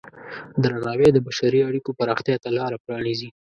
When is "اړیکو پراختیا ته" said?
1.69-2.49